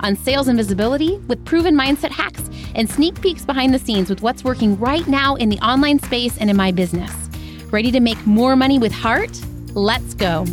[0.00, 4.22] on sales and visibility with proven mindset hacks and sneak peeks behind the scenes with
[4.22, 7.12] what's working right now in the online space and in my business.
[7.70, 9.40] Ready to make more money with heart?
[9.74, 10.44] Let's go.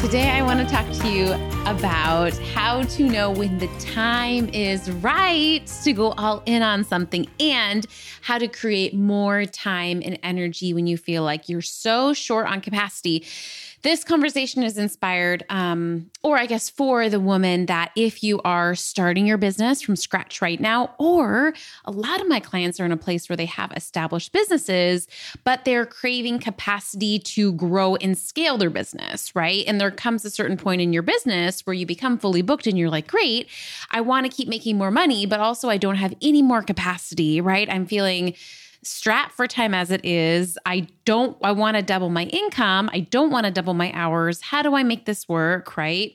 [0.00, 1.32] Today, I want to talk to you
[1.64, 7.26] about how to know when the time is right to go all in on something
[7.40, 7.86] and
[8.20, 12.60] how to create more time and energy when you feel like you're so short on
[12.60, 13.24] capacity
[13.82, 18.74] this conversation is inspired, um, or I guess for the woman that if you are
[18.76, 21.52] starting your business from scratch right now, or
[21.84, 25.08] a lot of my clients are in a place where they have established businesses,
[25.42, 29.64] but they're craving capacity to grow and scale their business, right?
[29.66, 32.78] And there comes a certain point in your business where you become fully booked and
[32.78, 33.48] you're like, great,
[33.90, 37.40] I want to keep making more money, but also I don't have any more capacity,
[37.40, 37.68] right?
[37.68, 38.34] I'm feeling
[38.82, 40.58] strapped for time as it is.
[40.66, 42.90] I don't, I want to double my income.
[42.92, 44.40] I don't want to double my hours.
[44.40, 45.76] How do I make this work?
[45.76, 46.12] Right.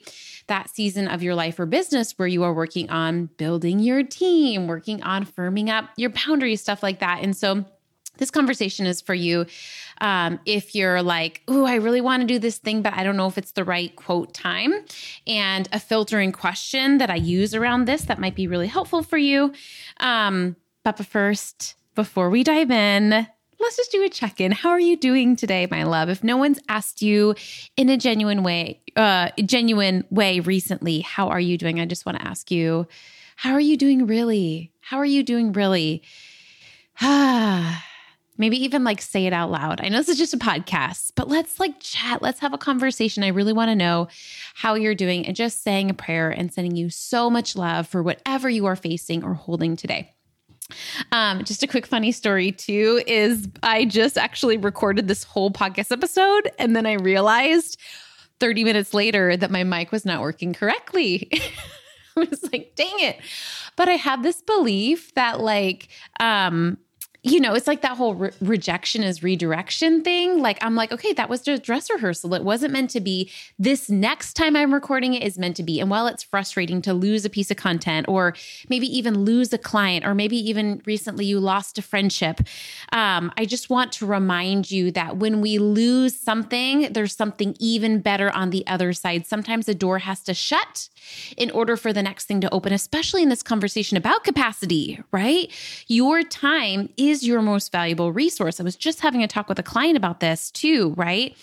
[0.48, 4.68] That season of your life or business where you are working on building your team,
[4.68, 7.22] working on firming up your boundaries, stuff like that.
[7.22, 7.66] And so,
[8.18, 9.46] this conversation is for you
[10.02, 13.18] um, if you're like, oh, I really want to do this thing, but I don't
[13.18, 14.74] know if it's the right quote time.
[15.26, 19.18] And a filtering question that I use around this that might be really helpful for
[19.18, 19.54] you.
[20.00, 24.52] Um, but first, before we dive in, let's just do a check in.
[24.52, 26.10] How are you doing today, my love?
[26.10, 27.34] If no one's asked you
[27.76, 31.80] in a genuine way, uh, genuine way recently, how are you doing?
[31.80, 32.88] I just want to ask you,
[33.36, 34.72] how are you doing really?
[34.80, 36.04] How are you doing really?
[37.02, 37.84] Ah,
[38.38, 39.82] maybe even like say it out loud.
[39.82, 42.22] I know this is just a podcast, but let's like chat.
[42.22, 43.24] Let's have a conversation.
[43.24, 44.08] I really want to know
[44.54, 48.04] how you're doing and just saying a prayer and sending you so much love for
[48.04, 50.14] whatever you are facing or holding today.
[51.12, 55.92] Um, just a quick funny story too is I just actually recorded this whole podcast
[55.92, 57.80] episode and then I realized
[58.40, 61.30] 30 minutes later that my mic was not working correctly.
[62.18, 63.20] I was like, dang it.
[63.76, 65.90] But I have this belief that like
[66.20, 66.78] um
[67.28, 70.40] you know, it's like that whole re- rejection is redirection thing.
[70.40, 72.34] Like, I'm like, okay, that was just dress rehearsal.
[72.34, 73.32] It wasn't meant to be.
[73.60, 75.80] This next time I'm recording it is meant to be.
[75.80, 78.34] And while it's frustrating to lose a piece of content or
[78.70, 82.42] maybe even lose a client, or maybe even recently you lost a friendship,
[82.92, 88.00] um, I just want to remind you that when we lose something, there's something even
[88.00, 89.26] better on the other side.
[89.26, 90.90] Sometimes a door has to shut
[91.36, 95.52] in order for the next thing to open, especially in this conversation about capacity, right?
[95.88, 98.60] Your time is your most valuable resource.
[98.60, 101.36] I was just having a talk with a client about this too, right?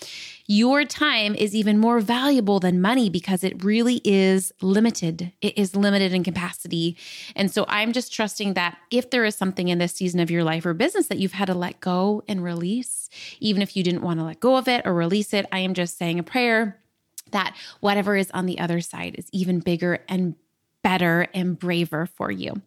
[0.47, 5.31] Your time is even more valuable than money because it really is limited.
[5.41, 6.97] It is limited in capacity.
[7.35, 10.43] And so I'm just trusting that if there is something in this season of your
[10.43, 13.09] life or business that you've had to let go and release,
[13.39, 15.73] even if you didn't want to let go of it or release it, I am
[15.73, 16.79] just saying a prayer
[17.31, 20.35] that whatever is on the other side is even bigger and
[20.83, 22.61] better and braver for you.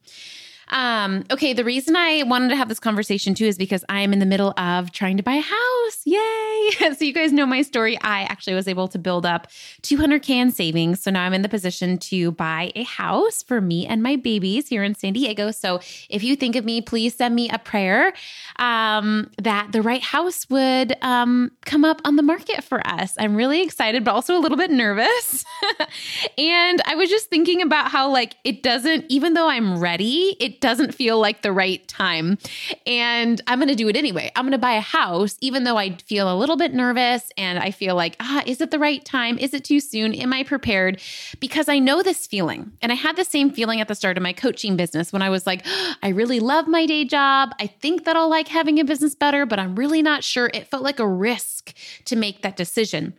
[0.70, 4.12] Um, okay, the reason I wanted to have this conversation too is because I am
[4.12, 6.02] in the middle of trying to buy a house.
[6.04, 6.70] Yay!
[6.96, 7.98] so you guys know my story.
[8.02, 9.48] I actually was able to build up
[9.82, 11.02] 200k in savings.
[11.02, 14.68] So now I'm in the position to buy a house for me and my babies
[14.68, 15.50] here in San Diego.
[15.50, 18.12] So if you think of me, please send me a prayer
[18.56, 23.14] um, that the right house would um, come up on the market for us.
[23.18, 25.44] I'm really excited, but also a little bit nervous.
[26.38, 30.94] and I was just thinking about how like it doesn't, even though I'm ready, doesn't
[30.94, 32.38] feel like the right time.
[32.86, 34.30] And I'm going to do it anyway.
[34.36, 37.58] I'm going to buy a house, even though I feel a little bit nervous and
[37.58, 39.38] I feel like, ah, is it the right time?
[39.38, 40.14] Is it too soon?
[40.14, 41.00] Am I prepared?
[41.40, 42.72] Because I know this feeling.
[42.82, 45.30] And I had the same feeling at the start of my coaching business when I
[45.30, 47.54] was like, oh, I really love my day job.
[47.60, 50.50] I think that I'll like having a business better, but I'm really not sure.
[50.52, 51.74] It felt like a risk
[52.06, 53.14] to make that decision.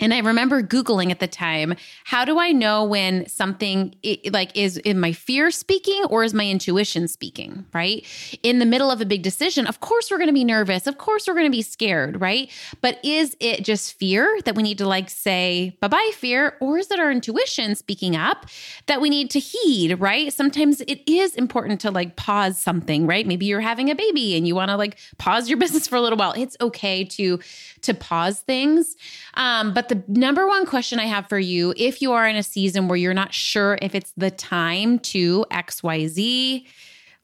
[0.00, 1.74] And I remember Googling at the time,
[2.04, 3.94] how do I know when something
[4.30, 8.06] like is in my fear speaking or is my intuition speaking, right?
[8.42, 10.86] In the middle of a big decision, of course we're going to be nervous.
[10.86, 12.50] Of course we're going to be scared, right?
[12.80, 16.56] But is it just fear that we need to like say, bye bye, fear?
[16.60, 18.46] Or is it our intuition speaking up
[18.86, 20.32] that we need to heed, right?
[20.32, 23.26] Sometimes it is important to like pause something, right?
[23.26, 26.00] Maybe you're having a baby and you want to like pause your business for a
[26.00, 26.32] little while.
[26.36, 27.38] It's okay to,
[27.82, 28.96] to pause things.
[29.34, 32.42] Um, but The number one question I have for you, if you are in a
[32.42, 36.66] season where you're not sure if it's the time to XYZ,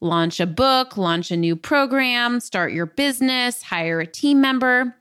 [0.01, 4.97] launch a book, launch a new program, start your business, hire a team member,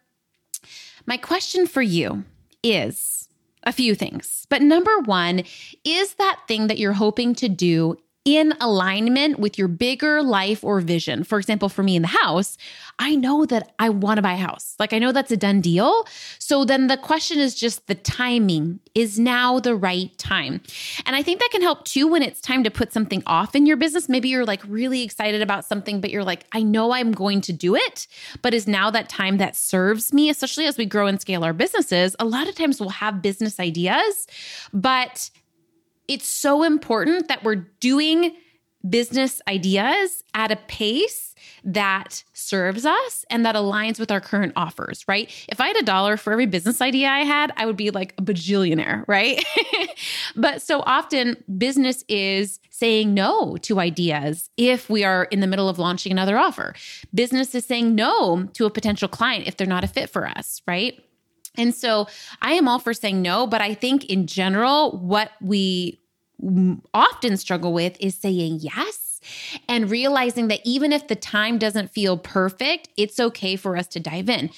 [1.05, 2.23] my question for you
[2.63, 3.29] is
[3.63, 4.45] a few things.
[4.49, 5.43] But number one,
[5.83, 10.79] is that thing that you're hoping to do in alignment with your bigger life or
[10.79, 11.23] vision.
[11.23, 12.57] For example, for me in the house,
[12.97, 14.75] I know that I want to buy a house.
[14.79, 16.05] Like I know that's a done deal.
[16.39, 20.61] So then the question is just the timing is now the right time.
[21.05, 23.65] And I think that can help too when it's time to put something off in
[23.65, 24.07] your business.
[24.07, 27.53] Maybe you're like really excited about something, but you're like, I know I'm going to
[27.53, 28.07] do it,
[28.41, 31.53] but is now that time that serves me, especially as we grow and scale our
[31.53, 32.15] businesses.
[32.19, 34.27] A lot of times we'll have business ideas,
[34.71, 35.29] but
[36.07, 38.33] it's so important that we're doing
[38.89, 41.33] business ideas at a pace
[41.63, 45.31] that serves us and that aligns with our current offers, right?
[45.47, 48.13] If I had a dollar for every business idea I had, I would be like
[48.17, 49.43] a bajillionaire, right?
[50.35, 55.69] but so often business is saying no to ideas if we are in the middle
[55.69, 56.73] of launching another offer.
[57.13, 60.61] Business is saying no to a potential client if they're not a fit for us,
[60.67, 61.01] right?
[61.57, 62.07] And so
[62.41, 65.99] I am all for saying no, but I think in general, what we
[66.93, 69.21] often struggle with is saying yes
[69.69, 73.99] and realizing that even if the time doesn't feel perfect, it's okay for us to
[73.99, 74.49] dive in.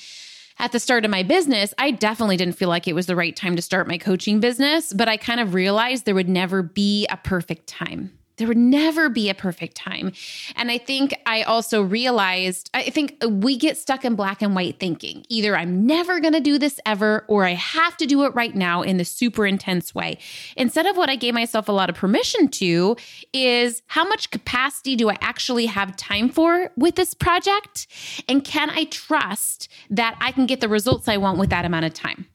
[0.58, 3.36] At the start of my business, I definitely didn't feel like it was the right
[3.36, 7.06] time to start my coaching business, but I kind of realized there would never be
[7.08, 8.18] a perfect time.
[8.38, 10.12] There would never be a perfect time.
[10.56, 14.80] And I think I also realized, I think we get stuck in black and white
[14.80, 15.26] thinking.
[15.30, 18.54] Either I'm never going to do this ever, or I have to do it right
[18.54, 20.18] now in the super intense way.
[20.58, 22.98] Instead of what I gave myself a lot of permission to
[23.34, 27.88] is how much capacity do I actually have time for with this project?
[28.28, 31.86] And can I trust that I can get the results I want with that amount
[31.86, 32.28] of time?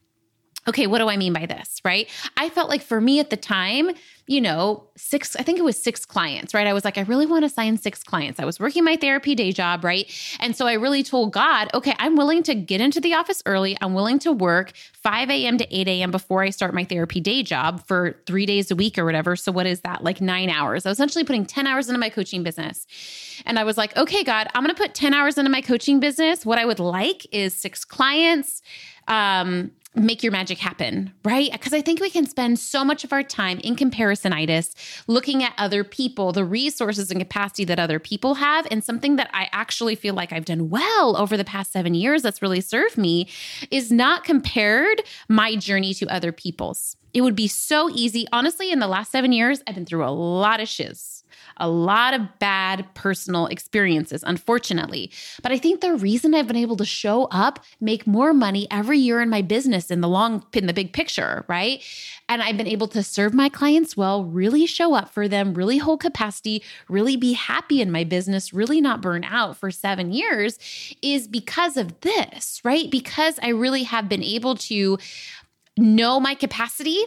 [0.67, 2.07] Okay, what do I mean by this, right?
[2.37, 3.91] I felt like for me at the time,
[4.27, 6.67] you know, six, I think it was six clients, right?
[6.67, 8.39] I was like, I really want to sign six clients.
[8.39, 10.09] I was working my therapy day job, right?
[10.39, 13.75] And so I really told God, okay, I'm willing to get into the office early.
[13.81, 15.57] I'm willing to work 5 a.m.
[15.57, 16.11] to 8 a.m.
[16.11, 19.35] before I start my therapy day job for three days a week or whatever.
[19.35, 20.03] So what is that?
[20.03, 20.85] Like nine hours.
[20.85, 22.85] I was essentially putting 10 hours into my coaching business.
[23.45, 25.99] And I was like, okay, God, I'm going to put 10 hours into my coaching
[25.99, 26.45] business.
[26.45, 28.61] What I would like is six clients.
[29.07, 31.51] Um, make your magic happen, right?
[31.51, 34.73] Because I think we can spend so much of our time in comparisonitis
[35.07, 38.65] looking at other people, the resources and capacity that other people have.
[38.71, 42.21] And something that I actually feel like I've done well over the past seven years
[42.21, 43.27] that's really served me
[43.69, 46.95] is not compared my journey to other people's.
[47.13, 48.25] It would be so easy.
[48.31, 51.20] Honestly, in the last seven years, I've been through a lot of shiz
[51.61, 55.11] a lot of bad personal experiences, unfortunately.
[55.43, 58.97] But I think the reason I've been able to show up, make more money every
[58.97, 61.83] year in my business in the long, in the big picture, right?
[62.27, 65.77] And I've been able to serve my clients well, really show up for them, really
[65.77, 70.57] hold capacity, really be happy in my business, really not burn out for seven years
[71.03, 72.89] is because of this, right?
[72.89, 74.97] Because I really have been able to
[75.77, 77.05] know my capacity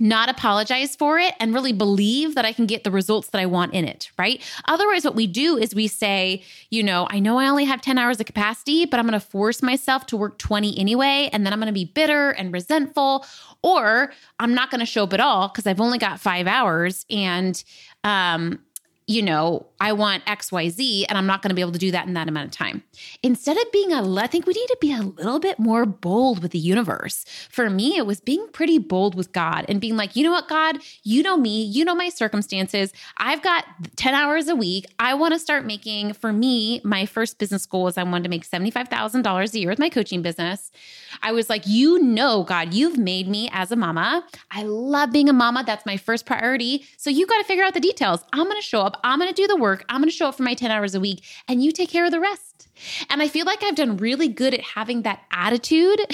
[0.00, 3.46] not apologize for it and really believe that I can get the results that I
[3.46, 4.42] want in it, right?
[4.66, 7.98] Otherwise, what we do is we say, you know, I know I only have 10
[7.98, 11.28] hours of capacity, but I'm going to force myself to work 20 anyway.
[11.32, 13.26] And then I'm going to be bitter and resentful,
[13.62, 17.04] or I'm not going to show up at all because I've only got five hours.
[17.10, 17.62] And,
[18.02, 18.60] um,
[19.10, 22.06] you know, I want XYZ and I'm not going to be able to do that
[22.06, 22.84] in that amount of time.
[23.24, 26.42] Instead of being a, I think we need to be a little bit more bold
[26.42, 27.24] with the universe.
[27.50, 30.46] For me, it was being pretty bold with God and being like, you know what,
[30.46, 32.92] God, you know me, you know my circumstances.
[33.16, 33.64] I've got
[33.96, 34.86] 10 hours a week.
[35.00, 38.30] I want to start making, for me, my first business goal was I wanted to
[38.30, 40.70] make $75,000 a year with my coaching business.
[41.20, 44.24] I was like, you know, God, you've made me as a mama.
[44.52, 45.64] I love being a mama.
[45.66, 46.86] That's my first priority.
[46.96, 48.22] So you got to figure out the details.
[48.32, 48.99] I'm going to show up.
[49.04, 49.84] I'm going to do the work.
[49.88, 52.04] I'm going to show up for my 10 hours a week and you take care
[52.04, 52.68] of the rest.
[53.08, 56.00] And I feel like I've done really good at having that attitude.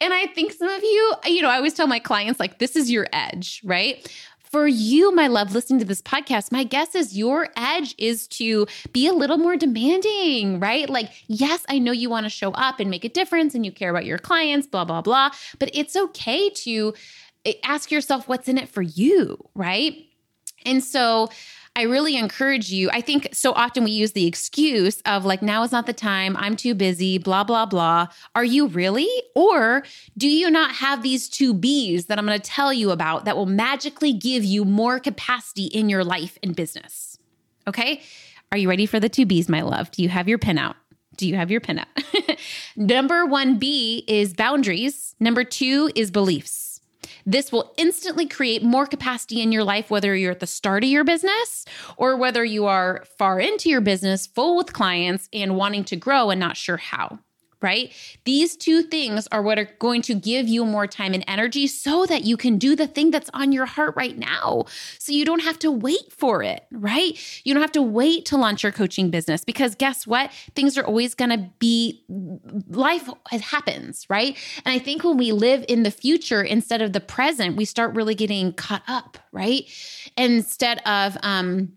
[0.00, 2.76] and I think some of you, you know, I always tell my clients, like, this
[2.76, 4.06] is your edge, right?
[4.38, 8.66] For you, my love, listening to this podcast, my guess is your edge is to
[8.92, 10.88] be a little more demanding, right?
[10.90, 13.72] Like, yes, I know you want to show up and make a difference and you
[13.72, 15.30] care about your clients, blah, blah, blah.
[15.58, 16.92] But it's okay to
[17.46, 20.06] eh, ask yourself what's in it for you, right?
[20.64, 21.28] And so
[21.74, 22.90] I really encourage you.
[22.90, 26.36] I think so often we use the excuse of like, now is not the time,
[26.36, 28.08] I'm too busy, blah, blah, blah.
[28.34, 29.08] Are you really?
[29.34, 29.82] Or
[30.18, 33.36] do you not have these two B's that I'm going to tell you about that
[33.36, 37.18] will magically give you more capacity in your life and business?
[37.66, 38.02] Okay.
[38.50, 39.90] Are you ready for the two B's, my love?
[39.92, 40.76] Do you have your pin out?
[41.16, 41.88] Do you have your pin out?
[42.76, 45.14] Number 1B is boundaries.
[45.20, 46.61] Number 2 is beliefs.
[47.24, 50.90] This will instantly create more capacity in your life, whether you're at the start of
[50.90, 51.64] your business
[51.96, 56.30] or whether you are far into your business, full with clients and wanting to grow
[56.30, 57.18] and not sure how
[57.62, 57.92] right?
[58.24, 62.06] These two things are what are going to give you more time and energy so
[62.06, 64.64] that you can do the thing that's on your heart right now.
[64.98, 67.18] So you don't have to wait for it, right?
[67.44, 70.30] You don't have to wait to launch your coaching business because guess what?
[70.54, 72.04] Things are always going to be,
[72.68, 74.36] life happens, right?
[74.64, 77.94] And I think when we live in the future instead of the present, we start
[77.94, 79.64] really getting caught up, right?
[80.16, 81.72] Instead of, um,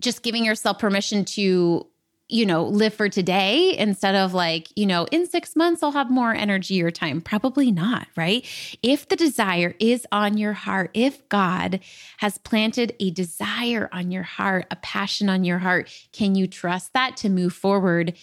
[0.00, 1.84] just giving yourself permission to
[2.28, 6.10] you know, live for today instead of like, you know, in six months I'll have
[6.10, 7.20] more energy or time.
[7.20, 8.46] Probably not, right?
[8.82, 11.80] If the desire is on your heart, if God
[12.18, 16.92] has planted a desire on your heart, a passion on your heart, can you trust
[16.92, 18.14] that to move forward?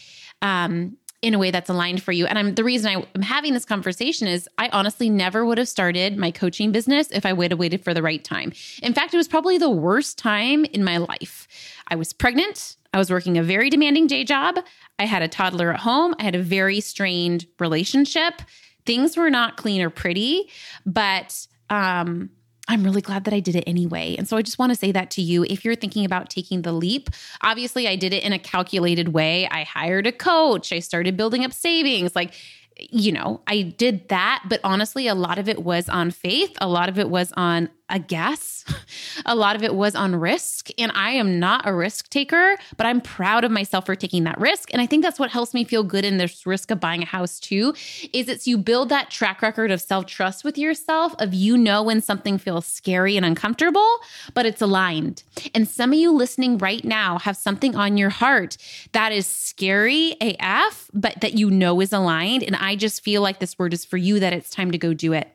[0.41, 2.27] Um, in a way that's aligned for you.
[2.27, 5.67] And I'm the reason I, am having this conversation is I honestly never would have
[5.67, 8.53] started my coaching business if I would have waited for the right time.
[8.83, 11.47] In fact, it was probably the worst time in my life.
[11.87, 12.77] I was pregnant.
[12.95, 14.57] I was working a very demanding day job.
[14.97, 16.15] I had a toddler at home.
[16.17, 18.41] I had a very strained relationship.
[18.85, 20.49] Things were not clean or pretty,
[20.85, 22.29] but um,
[22.69, 24.15] I'm really glad that I did it anyway.
[24.17, 25.43] And so I just want to say that to you.
[25.43, 27.09] If you're thinking about taking the leap,
[27.41, 29.45] obviously I did it in a calculated way.
[29.49, 32.15] I hired a coach, I started building up savings.
[32.15, 32.33] Like,
[32.77, 36.57] you know, I did that, but honestly, a lot of it was on faith.
[36.61, 38.65] A lot of it was on a guess.
[39.25, 40.69] a lot of it was on risk.
[40.77, 44.39] And I am not a risk taker, but I'm proud of myself for taking that
[44.39, 44.69] risk.
[44.73, 47.05] And I think that's what helps me feel good in this risk of buying a
[47.05, 47.73] house too,
[48.13, 52.01] is it's you build that track record of self-trust with yourself, of you know when
[52.01, 53.99] something feels scary and uncomfortable,
[54.33, 55.23] but it's aligned.
[55.53, 58.57] And some of you listening right now have something on your heart
[58.93, 62.43] that is scary AF, but that you know is aligned.
[62.43, 64.93] And I just feel like this word is for you that it's time to go
[64.93, 65.29] do it.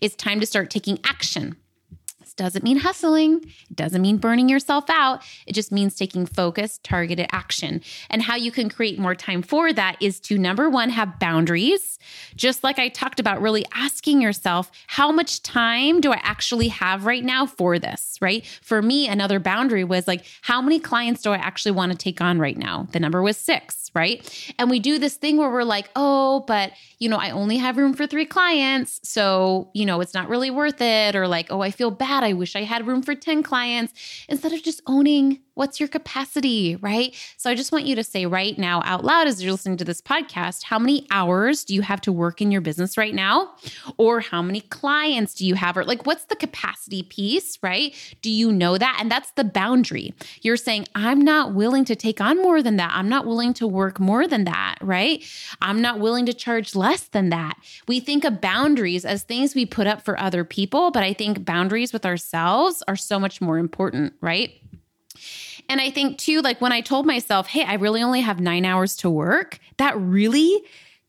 [0.00, 1.56] It's time to start taking action
[2.38, 3.44] doesn't mean hustling.
[3.68, 5.22] It doesn't mean burning yourself out.
[5.46, 7.82] It just means taking focused, targeted action.
[8.08, 11.98] And how you can create more time for that is to number one, have boundaries.
[12.36, 17.04] Just like I talked about, really asking yourself, how much time do I actually have
[17.04, 18.46] right now for this, right?
[18.62, 22.20] For me, another boundary was like, how many clients do I actually want to take
[22.20, 22.86] on right now?
[22.92, 24.52] The number was six, right?
[24.58, 27.76] And we do this thing where we're like, oh, but, you know, I only have
[27.76, 29.00] room for three clients.
[29.02, 31.16] So, you know, it's not really worth it.
[31.16, 32.22] Or like, oh, I feel bad.
[32.28, 33.94] I wish I had room for 10 clients
[34.28, 37.16] instead of just owning what's your capacity, right?
[37.36, 39.84] So I just want you to say right now out loud as you're listening to
[39.84, 43.50] this podcast, how many hours do you have to work in your business right now?
[43.96, 45.76] Or how many clients do you have?
[45.76, 47.92] Or like, what's the capacity piece, right?
[48.22, 48.98] Do you know that?
[49.00, 50.14] And that's the boundary.
[50.42, 52.92] You're saying, I'm not willing to take on more than that.
[52.94, 55.24] I'm not willing to work more than that, right?
[55.60, 57.56] I'm not willing to charge less than that.
[57.88, 61.44] We think of boundaries as things we put up for other people, but I think
[61.44, 64.52] boundaries with ourselves are so much more important, right?
[65.68, 68.64] And I think too, like when I told myself, hey, I really only have nine
[68.64, 70.62] hours to work, that really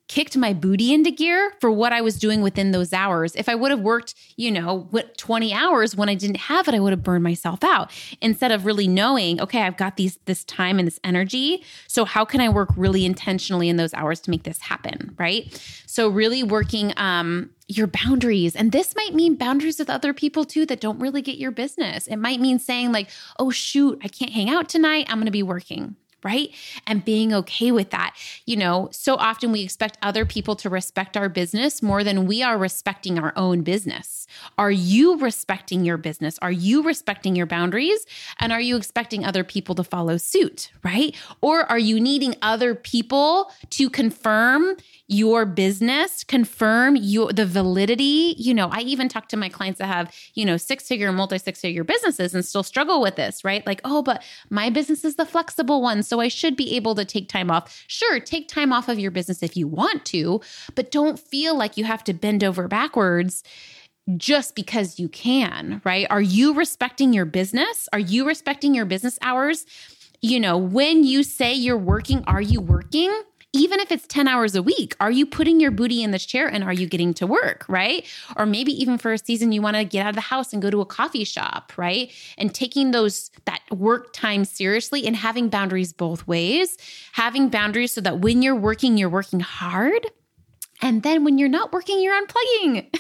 [0.10, 3.36] kicked my booty into gear for what I was doing within those hours.
[3.36, 6.74] If I would have worked, you know, what 20 hours when I didn't have it,
[6.74, 7.92] I would have burned myself out.
[8.20, 12.26] Instead of really knowing, okay, I've got these this time and this energy, so how
[12.26, 15.56] can I work really intentionally in those hours to make this happen, right?
[15.86, 18.56] So really working um your boundaries.
[18.56, 22.08] And this might mean boundaries with other people too that don't really get your business.
[22.08, 25.06] It might mean saying, like, oh, shoot, I can't hang out tonight.
[25.08, 26.50] I'm going to be working right?
[26.88, 28.16] And being okay with that.
[28.46, 32.44] You know, so often we expect other people to respect our business more than we
[32.44, 34.28] are respecting our own business.
[34.58, 36.38] Are you respecting your business?
[36.42, 38.06] Are you respecting your boundaries?
[38.40, 41.16] And are you expecting other people to follow suit, right?
[41.42, 44.76] Or are you needing other people to confirm
[45.12, 48.36] your business, confirm your the validity.
[48.38, 51.40] You know, I even talk to my clients that have, you know, six figure, multi
[51.40, 53.66] six figure businesses and still struggle with this, right?
[53.66, 56.04] Like, oh, but my business is the flexible one.
[56.04, 57.84] So I should be able to take time off.
[57.88, 60.42] Sure, take time off of your business if you want to,
[60.76, 63.44] but don't feel like you have to bend over backwards
[64.16, 66.06] just because you can, right?
[66.12, 67.90] Are you respecting your business?
[67.92, 69.66] Are you respecting your business hours?
[70.22, 73.24] You know, when you say you're working, are you working?
[73.52, 76.48] Even if it's 10 hours a week, are you putting your booty in this chair
[76.48, 78.06] and are you getting to work, right?
[78.36, 80.62] Or maybe even for a season, you want to get out of the house and
[80.62, 82.12] go to a coffee shop, right?
[82.38, 86.78] And taking those, that work time seriously and having boundaries both ways,
[87.14, 90.06] having boundaries so that when you're working, you're working hard.
[90.82, 92.88] And then when you're not working, you're unplugging.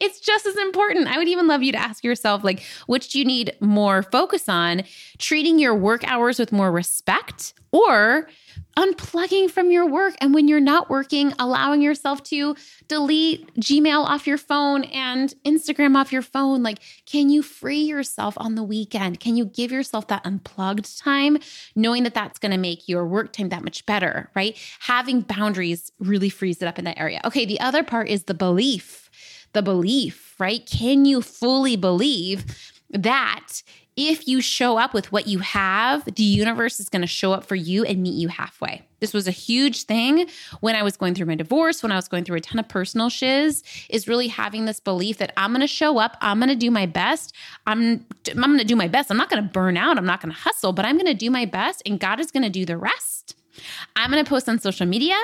[0.00, 1.08] it's just as important.
[1.08, 4.48] I would even love you to ask yourself, like, which do you need more focus
[4.48, 4.82] on?
[5.18, 8.28] Treating your work hours with more respect or
[8.76, 10.14] unplugging from your work.
[10.20, 12.56] And when you're not working, allowing yourself to
[12.88, 16.62] delete Gmail off your phone and Instagram off your phone.
[16.62, 19.20] Like, can you free yourself on the weekend?
[19.20, 21.38] Can you give yourself that unplugged time,
[21.74, 24.56] knowing that that's going to make your work time that much better, right?
[24.80, 27.20] Having boundaries really frees it up in that area.
[27.24, 29.10] Okay, the other part is the belief.
[29.52, 30.64] The belief, right?
[30.64, 32.44] Can you fully believe
[32.90, 33.62] that
[33.96, 37.44] if you show up with what you have, the universe is going to show up
[37.44, 38.82] for you and meet you halfway.
[39.00, 40.28] This was a huge thing
[40.60, 42.68] when I was going through my divorce, when I was going through a ton of
[42.68, 46.48] personal shiz, is really having this belief that I'm going to show up, I'm going
[46.48, 47.34] to do my best.
[47.66, 49.10] I'm I'm going to do my best.
[49.10, 51.14] I'm not going to burn out, I'm not going to hustle, but I'm going to
[51.14, 53.36] do my best and God is going to do the rest.
[53.96, 55.16] I'm going to post on social media.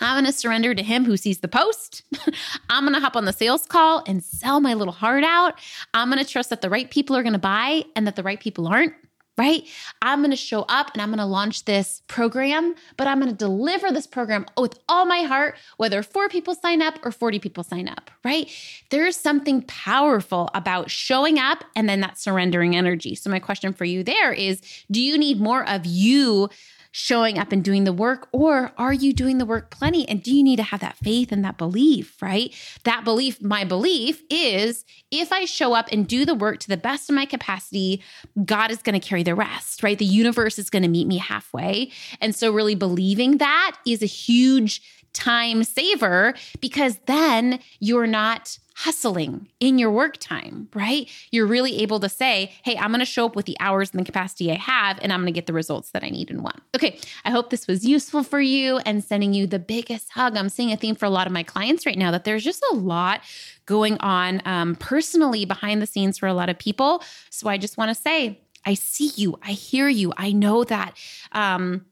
[0.00, 2.02] I'm going to surrender to him who sees the post.
[2.70, 5.58] I'm going to hop on the sales call and sell my little heart out.
[5.94, 8.22] I'm going to trust that the right people are going to buy and that the
[8.22, 8.94] right people aren't.
[9.38, 9.66] Right?
[10.02, 13.30] I'm going to show up and I'm going to launch this program, but I'm going
[13.30, 17.38] to deliver this program with all my heart, whether four people sign up or 40
[17.38, 18.50] people sign up, right?
[18.90, 23.14] There's something powerful about showing up and then that surrendering energy.
[23.14, 26.50] So, my question for you there is do you need more of you
[26.92, 28.28] showing up and doing the work?
[28.32, 30.08] Or are you doing the work plenty?
[30.08, 32.54] And do you need to have that faith and that belief, right?
[32.84, 36.76] That belief, my belief is if I show up and do the work to the
[36.76, 38.02] best of my capacity,
[38.44, 39.98] God is going to carry the rest, right?
[39.98, 41.90] The universe is going to meet me halfway.
[42.20, 44.82] And so, really believing that is a huge
[45.12, 51.06] time saver because then you're not hustling in your work time, right?
[51.30, 54.00] You're really able to say, hey, I'm going to show up with the hours and
[54.00, 56.42] the capacity I have, and I'm going to get the results that I need and
[56.42, 56.62] want.
[56.74, 60.34] Okay, I hope this was useful for you and sending you the biggest hug.
[60.34, 62.64] I'm seeing a theme for a lot of my clients right now that there's just
[62.72, 63.20] a lot
[63.66, 67.02] going on um, personally behind the scenes for a lot of people.
[67.28, 70.96] So I just want to say, I see you, I hear you, I know that.
[71.32, 71.84] Um,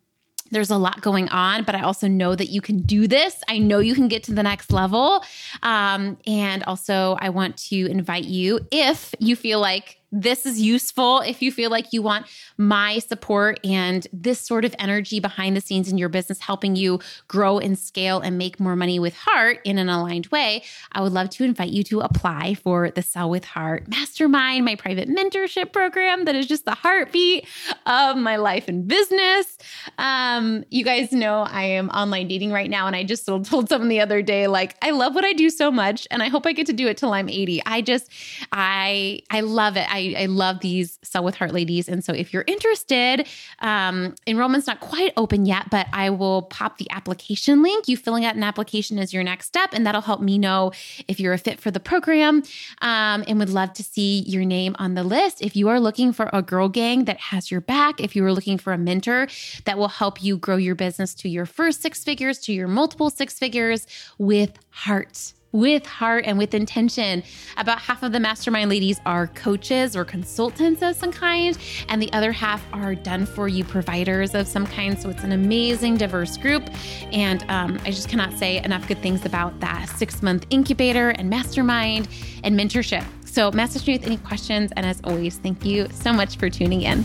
[0.50, 3.42] there's a lot going on, but I also know that you can do this.
[3.48, 5.24] I know you can get to the next level.
[5.62, 11.20] Um, and also, I want to invite you if you feel like this is useful
[11.20, 15.60] if you feel like you want my support and this sort of energy behind the
[15.60, 19.58] scenes in your business helping you grow and scale and make more money with heart
[19.64, 23.28] in an aligned way i would love to invite you to apply for the sell
[23.28, 27.46] with heart mastermind my private mentorship program that is just the heartbeat
[27.86, 29.58] of my life and business.
[29.98, 33.88] Um, you guys know i am online dating right now and i just told someone
[33.88, 36.52] the other day like i love what i do so much and i hope i
[36.52, 38.10] get to do it till i'm 80 i just
[38.52, 39.86] i i love it.
[39.90, 41.88] I I, I love these Sell with Heart ladies.
[41.88, 43.26] And so if you're interested,
[43.58, 47.88] um, enrollment's not quite open yet, but I will pop the application link.
[47.88, 50.72] You filling out an application is your next step, and that'll help me know
[51.08, 52.42] if you're a fit for the program
[52.80, 55.42] um, and would love to see your name on the list.
[55.42, 58.32] If you are looking for a girl gang that has your back, if you are
[58.32, 59.28] looking for a mentor
[59.64, 63.10] that will help you grow your business to your first six figures, to your multiple
[63.10, 63.86] six figures
[64.18, 67.22] with heart with heart and with intention.
[67.56, 71.56] About half of the mastermind ladies are coaches or consultants of some kind,
[71.88, 75.00] and the other half are done for you providers of some kind.
[75.00, 76.68] So it's an amazing, diverse group.
[77.12, 81.30] And um, I just cannot say enough good things about that six month incubator and
[81.30, 82.08] mastermind
[82.44, 83.04] and mentorship.
[83.24, 84.72] So, message me with any questions.
[84.76, 87.04] And as always, thank you so much for tuning in.